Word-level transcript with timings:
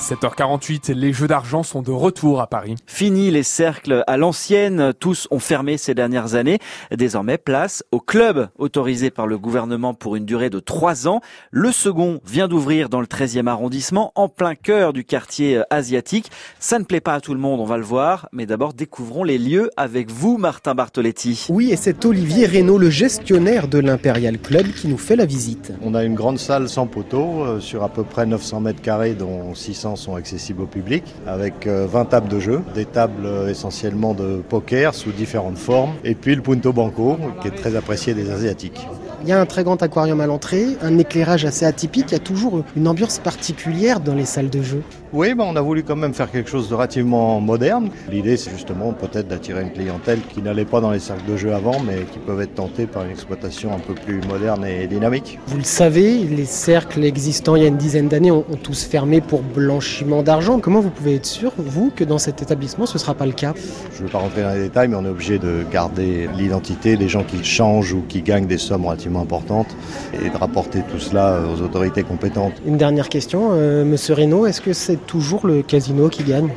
7h48, 0.00 0.94
les 0.94 1.12
jeux 1.12 1.28
d'argent 1.28 1.62
sont 1.62 1.82
de 1.82 1.90
retour 1.90 2.40
à 2.40 2.46
Paris. 2.46 2.74
Fini 2.86 3.30
les 3.30 3.42
cercles 3.42 4.02
à 4.06 4.16
l'ancienne, 4.16 4.94
tous 4.98 5.28
ont 5.30 5.38
fermé 5.38 5.76
ces 5.76 5.94
dernières 5.94 6.34
années. 6.34 6.58
Désormais, 6.90 7.36
place 7.36 7.84
au 7.92 8.00
club 8.00 8.48
autorisé 8.58 9.10
par 9.10 9.26
le 9.26 9.36
gouvernement 9.36 9.92
pour 9.92 10.16
une 10.16 10.24
durée 10.24 10.48
de 10.48 10.58
trois 10.58 11.06
ans. 11.06 11.20
Le 11.50 11.70
second 11.70 12.20
vient 12.26 12.48
d'ouvrir 12.48 12.88
dans 12.88 13.00
le 13.00 13.06
13e 13.06 13.46
arrondissement, 13.46 14.10
en 14.14 14.28
plein 14.28 14.54
cœur 14.54 14.94
du 14.94 15.04
quartier 15.04 15.60
asiatique. 15.68 16.30
Ça 16.58 16.78
ne 16.78 16.84
plaît 16.84 17.00
pas 17.00 17.14
à 17.14 17.20
tout 17.20 17.34
le 17.34 17.40
monde, 17.40 17.60
on 17.60 17.66
va 17.66 17.76
le 17.76 17.84
voir, 17.84 18.28
mais 18.32 18.46
d'abord 18.46 18.72
découvrons 18.72 19.22
les 19.22 19.38
lieux 19.38 19.70
avec 19.76 20.10
vous, 20.10 20.38
Martin 20.38 20.74
Bartoletti. 20.74 21.46
Oui, 21.50 21.72
et 21.72 21.76
c'est 21.76 22.06
Olivier 22.06 22.46
Reynaud, 22.46 22.78
le 22.78 22.90
gestionnaire 22.90 23.68
de 23.68 23.78
l'Imperial 23.78 24.38
Club, 24.38 24.66
qui 24.68 24.88
nous 24.88 24.98
fait 24.98 25.16
la 25.16 25.26
visite. 25.26 25.72
On 25.82 25.94
a 25.94 26.04
une 26.04 26.14
grande 26.14 26.38
salle 26.38 26.70
sans 26.70 26.86
poteau, 26.86 27.44
euh, 27.44 27.60
sur 27.60 27.84
à 27.84 27.90
peu 27.90 28.02
près 28.02 28.24
900 28.24 28.60
mètres 28.60 28.80
carrés, 28.80 29.12
dont 29.12 29.54
600 29.54 29.89
sont 29.96 30.14
accessibles 30.14 30.62
au 30.62 30.66
public, 30.66 31.04
avec 31.26 31.66
20 31.66 31.70
euh, 31.70 32.04
tables 32.04 32.28
de 32.28 32.40
jeu, 32.40 32.62
des 32.74 32.84
tables 32.84 33.26
euh, 33.26 33.48
essentiellement 33.48 34.14
de 34.14 34.42
poker 34.48 34.94
sous 34.94 35.12
différentes 35.12 35.58
formes, 35.58 35.92
et 36.04 36.14
puis 36.14 36.34
le 36.34 36.42
punto 36.42 36.72
banco, 36.72 37.18
qui 37.42 37.48
est 37.48 37.52
très 37.52 37.76
apprécié 37.76 38.14
des 38.14 38.30
Asiatiques. 38.30 38.86
Il 39.22 39.28
y 39.28 39.32
a 39.32 39.40
un 39.40 39.46
très 39.46 39.64
grand 39.64 39.82
aquarium 39.82 40.20
à 40.20 40.26
l'entrée, 40.26 40.66
un 40.82 40.96
éclairage 40.96 41.44
assez 41.44 41.66
atypique, 41.66 42.06
il 42.08 42.12
y 42.12 42.16
a 42.16 42.20
toujours 42.20 42.64
une 42.74 42.88
ambiance 42.88 43.18
particulière 43.18 44.00
dans 44.00 44.14
les 44.14 44.24
salles 44.24 44.48
de 44.48 44.62
jeu. 44.62 44.82
Oui, 45.12 45.34
ben 45.34 45.42
on 45.44 45.56
a 45.56 45.60
voulu 45.60 45.82
quand 45.82 45.96
même 45.96 46.14
faire 46.14 46.30
quelque 46.30 46.48
chose 46.48 46.68
de 46.68 46.74
relativement 46.76 47.40
moderne. 47.40 47.90
L'idée, 48.08 48.36
c'est 48.36 48.52
justement 48.52 48.92
peut-être 48.92 49.26
d'attirer 49.26 49.62
une 49.62 49.72
clientèle 49.72 50.20
qui 50.32 50.40
n'allait 50.40 50.64
pas 50.64 50.80
dans 50.80 50.92
les 50.92 51.00
cercles 51.00 51.28
de 51.28 51.36
jeu 51.36 51.52
avant, 51.52 51.80
mais 51.80 52.04
qui 52.12 52.20
peuvent 52.20 52.40
être 52.40 52.54
tentés 52.54 52.86
par 52.86 53.04
une 53.04 53.10
exploitation 53.10 53.74
un 53.74 53.80
peu 53.80 53.94
plus 53.94 54.20
moderne 54.28 54.64
et 54.64 54.86
dynamique. 54.86 55.40
Vous 55.48 55.56
le 55.56 55.64
savez, 55.64 56.18
les 56.18 56.44
cercles 56.44 57.02
existants 57.02 57.56
il 57.56 57.62
y 57.62 57.64
a 57.64 57.68
une 57.68 57.76
dizaine 57.76 58.06
d'années 58.06 58.30
ont, 58.30 58.44
tous 58.62 58.84
fermé 58.84 59.20
pour 59.20 59.42
blanchiment 59.42 60.22
d'argent. 60.22 60.60
Comment 60.60 60.78
vous 60.80 60.90
pouvez 60.90 61.16
être 61.16 61.26
sûr, 61.26 61.52
vous, 61.58 61.90
que 61.90 62.04
dans 62.04 62.18
cet 62.18 62.40
établissement, 62.40 62.86
ce 62.86 62.94
ne 62.94 62.98
sera 63.00 63.14
pas 63.14 63.26
le 63.26 63.32
cas? 63.32 63.52
Je 63.92 64.02
ne 64.02 64.06
veux 64.06 64.12
pas 64.12 64.18
rentrer 64.18 64.42
dans 64.42 64.52
les 64.52 64.62
détails, 64.62 64.86
mais 64.86 64.96
on 64.96 65.04
est 65.04 65.08
obligé 65.08 65.40
de 65.40 65.64
garder 65.72 66.28
l'identité 66.36 66.96
des 66.96 67.08
gens 67.08 67.24
qui 67.24 67.42
changent 67.42 67.94
ou 67.94 68.04
qui 68.08 68.22
gagnent 68.22 68.46
des 68.46 68.58
sommes 68.58 68.86
relativement 68.86 69.22
importante 69.22 69.74
et 70.12 70.28
de 70.28 70.36
rapporter 70.36 70.82
tout 70.88 71.00
cela 71.00 71.40
aux 71.52 71.62
autorités 71.62 72.04
compétentes. 72.04 72.52
Une 72.64 72.76
dernière 72.76 73.08
question, 73.08 73.48
euh, 73.52 73.84
Monsieur 73.84 74.14
Reynaud, 74.14 74.46
est-ce 74.46 74.60
que 74.60 74.72
c'est 74.72 74.99
toujours 75.06 75.46
le 75.46 75.62
casino 75.62 76.08
qui 76.08 76.24
gagne 76.24 76.50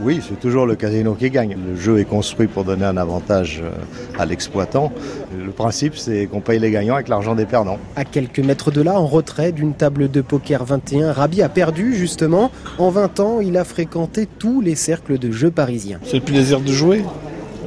oui, 0.00 0.20
c'est 0.26 0.38
toujours 0.38 0.64
le 0.64 0.76
casino 0.76 1.14
qui 1.14 1.28
gagne. 1.28 1.56
Le 1.66 1.74
jeu 1.74 1.98
est 1.98 2.04
construit 2.04 2.46
pour 2.46 2.62
donner 2.62 2.84
un 2.84 2.96
avantage 2.96 3.60
euh, 3.64 3.70
à 4.16 4.26
l'exploitant. 4.26 4.92
Le 5.36 5.50
principe, 5.50 5.96
c'est 5.96 6.26
qu'on 6.26 6.40
paye 6.40 6.60
les 6.60 6.70
gagnants 6.70 6.94
avec 6.94 7.08
l'argent 7.08 7.34
des 7.34 7.46
perdants. 7.46 7.78
À 7.96 8.04
quelques 8.04 8.38
mètres 8.38 8.70
de 8.70 8.80
là, 8.80 9.00
en 9.00 9.06
retrait 9.06 9.50
d'une 9.50 9.74
table 9.74 10.08
de 10.08 10.20
poker 10.20 10.64
21, 10.64 11.12
Rabi 11.12 11.42
a 11.42 11.48
perdu 11.48 11.96
justement. 11.96 12.52
En 12.78 12.90
20 12.90 13.18
ans, 13.18 13.40
il 13.40 13.56
a 13.56 13.64
fréquenté 13.64 14.28
tous 14.38 14.60
les 14.60 14.76
cercles 14.76 15.18
de 15.18 15.32
jeux 15.32 15.50
parisiens. 15.50 15.98
C'est 16.04 16.18
le 16.18 16.22
plaisir 16.22 16.60
de 16.60 16.70
jouer. 16.70 17.02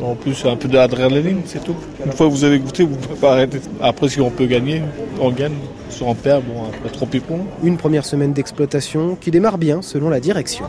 En 0.02 0.16
plus, 0.16 0.46
un 0.46 0.56
peu 0.56 0.68
d'adrénaline, 0.68 1.42
c'est 1.46 1.64
tout. 1.64 1.76
Une 2.04 2.12
fois 2.12 2.28
que 2.28 2.32
vous 2.32 2.44
avez 2.44 2.60
goûté, 2.60 2.84
vous 2.84 2.96
ne 2.96 3.02
pouvez 3.02 3.20
pas 3.20 3.34
arrêter. 3.34 3.60
Après, 3.82 4.10
si 4.10 4.20
on 4.20 4.32
peut 4.32 4.46
gagner, 4.46 4.82
on 5.20 5.30
gagne. 5.32 5.54
Si 5.90 6.02
on 6.04 6.16
perd, 6.16 6.44
bon, 6.44 6.64
après, 6.70 6.90
trop 6.90 7.06
pipon. 7.06 7.42
Une 7.64 7.78
première 7.78 8.06
semaine 8.06 8.34
d'exploitation 8.34 9.16
qui 9.20 9.30
démarre 9.30 9.58
bien 9.58 9.82
selon 9.82 10.10
la 10.10 10.20
direction. 10.20 10.66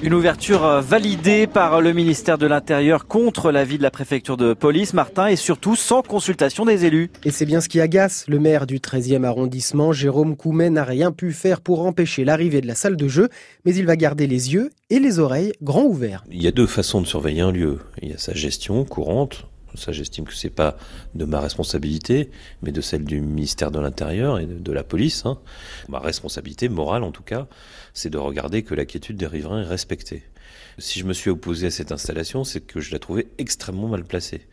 Une 0.00 0.14
ouverture 0.14 0.64
euh, 0.64 0.80
validée 0.80 1.48
par 1.48 1.80
le 1.80 1.92
ministère 1.92 2.38
de 2.38 2.46
l'Intérieur 2.46 3.08
contre 3.08 3.50
l'avis 3.50 3.78
de 3.78 3.82
la 3.82 3.90
préfecture 3.90 4.36
de 4.36 4.54
police, 4.54 4.94
Martin, 4.94 5.26
et 5.26 5.34
surtout 5.34 5.74
sans 5.74 6.02
consultation 6.02 6.64
des 6.64 6.84
élus. 6.84 7.10
Et 7.24 7.32
c'est 7.32 7.46
bien 7.46 7.60
ce 7.60 7.68
qui 7.68 7.80
agace. 7.80 8.24
Le 8.28 8.38
maire 8.38 8.68
du 8.68 8.78
13e 8.78 9.24
arrondissement, 9.24 9.92
Jérôme 9.92 10.36
Coumet, 10.36 10.70
n'a 10.70 10.84
rien 10.84 11.10
pu 11.10 11.32
faire 11.32 11.60
pour 11.60 11.84
empêcher 11.84 12.24
l'arrivée 12.24 12.60
de 12.60 12.68
la 12.68 12.76
salle 12.76 12.96
de 12.96 13.08
jeu, 13.08 13.28
mais 13.64 13.74
il 13.74 13.86
va 13.86 13.96
garder 13.96 14.28
les 14.28 14.54
yeux 14.54 14.70
et 14.88 15.00
les 15.00 15.18
oreilles 15.18 15.52
grands 15.62 15.86
ouverts. 15.86 16.22
Il 16.30 16.40
y 16.40 16.46
a 16.46 16.52
deux 16.52 16.68
façons 16.68 17.00
de 17.00 17.06
surveiller 17.06 17.40
un 17.40 17.50
lieu. 17.50 17.78
Il 18.00 18.10
y 18.10 18.14
a 18.14 18.18
sa 18.18 18.34
gestion 18.34 18.84
courante, 18.84 19.48
ça, 19.74 19.92
j'estime 19.92 20.24
que 20.24 20.34
c'est 20.34 20.50
pas 20.50 20.76
de 21.14 21.24
ma 21.24 21.40
responsabilité, 21.40 22.30
mais 22.62 22.72
de 22.72 22.80
celle 22.80 23.04
du 23.04 23.20
ministère 23.20 23.70
de 23.70 23.78
l'Intérieur 23.78 24.38
et 24.38 24.46
de, 24.46 24.72
la 24.72 24.84
police. 24.84 25.26
Hein. 25.26 25.38
Ma 25.88 25.98
responsabilité 25.98 26.68
morale, 26.68 27.02
en 27.02 27.12
tout 27.12 27.22
cas, 27.22 27.46
c'est 27.94 28.10
de 28.10 28.18
regarder 28.18 28.62
que 28.62 28.74
la 28.74 28.84
quiétude 28.84 29.16
des 29.16 29.26
riverains 29.26 29.62
est 29.62 29.66
respectée. 29.66 30.22
Si 30.78 31.00
je 31.00 31.04
me 31.04 31.12
suis 31.12 31.30
opposé 31.30 31.66
à 31.66 31.70
cette 31.70 31.92
installation, 31.92 32.44
c'est 32.44 32.60
que 32.60 32.80
je 32.80 32.92
la 32.92 32.98
trouvais 32.98 33.26
extrêmement 33.38 33.88
mal 33.88 34.04
placée. 34.04 34.46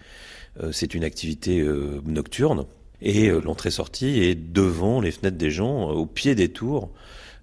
Euh, 0.61 0.71
c'est 0.71 0.93
une 0.93 1.03
activité 1.03 1.59
euh, 1.59 2.01
nocturne 2.05 2.65
et 3.01 3.29
euh, 3.29 3.41
l'entrée-sortie 3.41 4.19
est 4.21 4.35
devant 4.35 5.01
les 5.01 5.11
fenêtres 5.11 5.37
des 5.37 5.51
gens, 5.51 5.89
au 5.89 6.05
pied 6.05 6.33
des 6.35 6.49
tours 6.49 6.91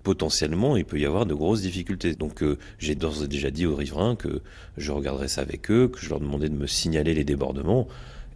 potentiellement, 0.02 0.76
il 0.76 0.84
peut 0.84 0.98
y 0.98 1.06
avoir 1.06 1.26
de 1.26 1.34
grosses 1.34 1.62
difficultés. 1.62 2.14
Donc 2.14 2.42
euh, 2.42 2.58
j'ai 2.78 2.94
d'ores 2.94 3.24
et 3.24 3.28
déjà 3.28 3.50
dit 3.50 3.66
aux 3.66 3.76
riverains 3.76 4.16
que 4.16 4.40
je 4.76 4.92
regarderai 4.92 5.28
ça 5.28 5.40
avec 5.40 5.70
eux, 5.70 5.88
que 5.88 6.00
je 6.00 6.08
leur 6.08 6.20
demandais 6.20 6.48
de 6.48 6.54
me 6.54 6.66
signaler 6.66 7.14
les 7.14 7.24
débordements. 7.24 7.88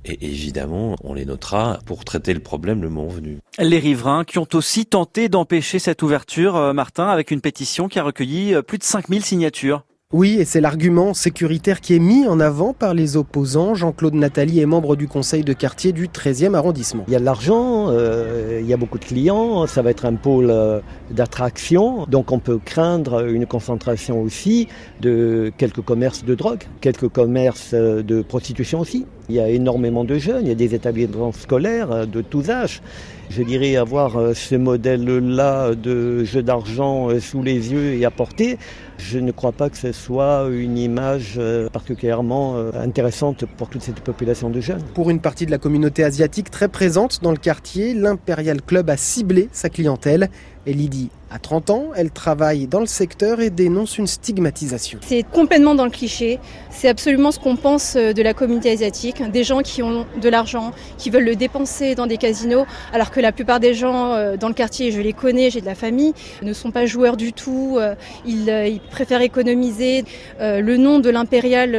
Et 0.05 0.25
évidemment, 0.25 0.95
on 1.03 1.15
les 1.15 1.25
notera 1.25 1.81
pour 1.85 2.05
traiter 2.05 2.33
le 2.33 2.41
problème 2.41 2.81
le 2.81 2.89
moment 2.89 3.09
venu. 3.09 3.39
Les 3.59 3.81
riverains 3.81 4.25
qui 4.25 4.39
ont 4.39 4.47
aussi 4.55 4.87
tenté 4.87 5.29
d'empêcher 5.29 5.81
cette 5.81 6.03
ouverture, 6.03 6.57
euh, 6.57 6.73
Martin, 6.73 7.09
avec 7.09 7.33
une 7.33 7.41
pétition 7.41 7.89
qui 7.89 7.99
a 7.99 8.05
recueilli 8.05 8.55
euh, 8.55 8.63
plus 8.63 8.79
de 8.79 8.85
5000 8.85 9.25
signatures. 9.25 9.83
Oui, 10.17 10.39
et 10.41 10.47
c'est 10.47 10.63
l'argument 10.63 11.13
sécuritaire 11.13 11.83
qui 11.83 11.95
est 11.95 11.99
mis 11.99 12.27
en 12.27 12.41
avant 12.41 12.73
par 12.73 12.95
les 12.95 13.19
opposants. 13.19 13.75
Jean-Claude 13.75 14.15
Nathalie 14.15 14.61
est 14.61 14.65
membre 14.65 14.97
du 14.97 15.09
conseil 15.09 15.45
de 15.45 15.53
quartier 15.53 15.93
du 15.93 16.09
13e 16.09 16.55
arrondissement. 16.55 17.05
Il 17.07 17.13
y 17.13 17.17
a 17.17 17.21
de 17.21 17.25
l'argent, 17.27 17.89
euh, 17.91 18.61
il 18.63 18.67
y 18.67 18.73
a 18.73 18.79
beaucoup 18.79 18.99
de 18.99 19.05
clients, 19.05 19.67
ça 19.67 19.83
va 19.83 19.91
être 19.91 20.07
un 20.07 20.15
pôle 20.15 20.49
euh, 20.49 20.81
d'attraction, 21.11 22.07
donc 22.07 22.33
on 22.33 22.39
peut 22.39 22.59
craindre 22.65 23.27
une 23.29 23.45
concentration 23.45 24.23
aussi 24.23 24.69
de 25.03 25.53
quelques 25.59 25.83
commerces 25.83 26.25
de 26.25 26.35
drogue, 26.35 26.63
quelques 26.81 27.09
commerces 27.09 27.73
euh, 27.75 28.03
de 28.03 28.23
prostitution 28.23 28.81
aussi. 28.81 29.05
Il 29.29 29.35
y 29.35 29.41
a 29.41 29.49
énormément 29.49 30.05
de 30.05 30.19
jeunes, 30.19 30.45
il 30.45 30.49
y 30.49 30.53
a 30.53 30.55
des 30.57 30.75
établissements 30.75 31.33
scolaires 31.33 32.07
de 32.07 32.23
tous 32.23 32.51
âges. 32.51 32.81
Je 33.29 33.43
dirais 33.43 33.77
avoir 33.77 34.17
euh, 34.17 34.35
ce 34.35 34.55
modèle-là 34.55 35.75
de 35.75 36.25
jeu 36.25 36.43
d'argent 36.43 37.11
euh, 37.11 37.19
sous 37.19 37.43
les 37.43 37.73
yeux 37.73 37.95
et 37.95 38.05
à 38.05 38.11
portée, 38.11 38.57
je 38.99 39.19
ne 39.19 39.33
crois 39.33 39.53
pas 39.53 39.69
que 39.69 39.77
ce 39.77 39.91
soit 39.93 40.49
une 40.51 40.79
image 40.79 41.35
euh, 41.37 41.69
particulièrement 41.69 42.57
intéressante 42.75 43.45
pour 43.57 43.69
toute 43.69 43.83
cette 43.83 44.01
population 44.01 44.49
de 44.49 44.61
jeunes. 44.61 44.83
Pour 44.95 45.11
une 45.11 45.21
partie 45.21 45.45
de 45.45 45.51
la 45.51 45.59
communauté 45.59 46.05
asiatique 46.05 46.51
très 46.51 46.69
présente 46.69 47.21
dans 47.23 47.33
le 47.33 47.37
quartier, 47.37 47.95
l'Imperial 47.95 48.63
Club 48.63 48.89
a 48.91 48.97
ciblé 48.97 49.49
sa 49.53 49.69
clientèle. 49.69 50.31
Et 50.69 50.73
Lydie 50.73 51.11
a 51.31 51.39
30 51.39 51.71
ans, 51.71 51.85
elle 51.97 52.11
travaille 52.11 52.67
dans 52.67 52.81
le 52.81 52.87
secteur 52.87 53.41
et 53.41 53.51
dénonce 53.51 53.99
une 53.99 54.07
stigmatisation. 54.07 54.99
C'est 55.03 55.25
complètement 55.25 55.75
dans 55.75 55.85
le 55.85 55.91
cliché. 55.91 56.39
C'est 56.71 56.89
absolument 56.89 57.33
ce 57.33 57.39
qu'on 57.39 57.57
pense 57.57 57.97
euh, 57.97 58.13
de 58.13 58.23
la 58.23 58.33
communauté 58.33 58.71
asiatique. 58.71 59.23
Des 59.31 59.45
gens 59.45 59.61
qui 59.61 59.83
ont 59.83 60.07
de 60.21 60.29
l'argent, 60.29 60.73
qui 60.99 61.11
veulent 61.11 61.25
le 61.25 61.35
dépenser 61.35 61.95
dans 61.95 62.07
des 62.07 62.17
casinos, 62.17 62.67
alors 62.93 63.11
que 63.11 63.21
la 63.21 63.33
plupart 63.33 63.61
des 63.61 63.75
gens 63.75 64.13
euh, 64.13 64.37
dans 64.37 64.49
le 64.49 64.55
quartier, 64.55 64.93
je 64.93 65.01
les 65.01 65.13
connais, 65.13 65.51
j'ai 65.51 65.61
de 65.61 65.67
la 65.67 65.75
famille, 65.75 66.15
ne 66.43 66.53
sont 66.53 66.71
pas 66.71 66.87
joueurs 66.87 67.17
du 67.17 67.33
tout. 67.33 67.77
Euh, 67.79 67.95
ils, 68.25 68.81
préfèrent 68.91 69.21
économiser. 69.21 70.05
Le 70.41 70.77
nom 70.77 71.01
de 71.01 71.11
l'impérial 71.11 71.75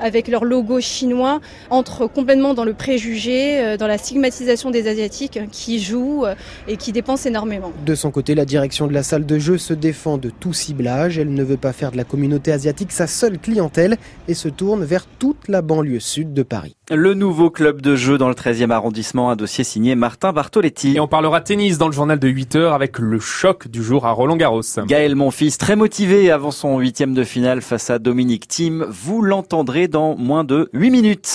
avec 0.00 0.28
leur 0.28 0.44
logo 0.44 0.80
chinois 0.80 1.40
entre 1.70 2.06
complètement 2.06 2.54
dans 2.54 2.64
le 2.64 2.74
préjugé, 2.74 3.76
dans 3.78 3.86
la 3.86 3.98
stigmatisation 3.98 4.70
des 4.70 4.88
Asiatiques 4.88 5.40
qui 5.50 5.80
jouent 5.80 6.24
et 6.68 6.76
qui 6.76 6.92
dépensent 6.92 7.28
énormément. 7.28 7.72
De 7.84 7.94
son 7.94 8.10
côté, 8.10 8.21
la 8.30 8.44
direction 8.44 8.86
de 8.86 8.92
la 8.92 9.02
salle 9.02 9.26
de 9.26 9.38
jeu 9.40 9.58
se 9.58 9.74
défend 9.74 10.18
de 10.18 10.30
tout 10.30 10.52
ciblage. 10.52 11.18
Elle 11.18 11.34
ne 11.34 11.42
veut 11.42 11.56
pas 11.56 11.72
faire 11.72 11.90
de 11.90 11.96
la 11.96 12.04
communauté 12.04 12.52
asiatique 12.52 12.92
sa 12.92 13.08
seule 13.08 13.38
clientèle 13.38 13.96
et 14.28 14.34
se 14.34 14.48
tourne 14.48 14.84
vers 14.84 15.06
toute 15.06 15.48
la 15.48 15.62
banlieue 15.62 15.98
sud 15.98 16.32
de 16.32 16.44
Paris. 16.44 16.76
Le 16.90 17.14
nouveau 17.14 17.50
club 17.50 17.82
de 17.82 17.96
jeu 17.96 18.18
dans 18.18 18.28
le 18.28 18.34
13e 18.34 18.70
arrondissement, 18.70 19.30
un 19.30 19.36
dossier 19.36 19.64
signé 19.64 19.94
Martin 19.94 20.32
Bartoletti. 20.32 20.94
Et 20.94 21.00
on 21.00 21.08
parlera 21.08 21.40
tennis 21.40 21.78
dans 21.78 21.88
le 21.88 21.92
journal 21.92 22.18
de 22.18 22.28
8 22.28 22.56
heures 22.56 22.74
avec 22.74 22.98
le 22.98 23.18
choc 23.18 23.66
du 23.66 23.82
jour 23.82 24.06
à 24.06 24.12
Roland 24.12 24.36
Garros. 24.36 24.62
Gaël 24.86 25.16
Monfils, 25.16 25.56
très 25.58 25.74
motivé 25.74 26.30
avant 26.30 26.50
son 26.50 26.78
huitième 26.78 27.14
de 27.14 27.24
finale 27.24 27.62
face 27.62 27.90
à 27.90 27.98
Dominique 27.98 28.46
Thiem. 28.46 28.86
Vous 28.88 29.22
l'entendrez 29.22 29.88
dans 29.88 30.16
moins 30.16 30.44
de 30.44 30.68
8 30.72 30.90
minutes. 30.90 31.26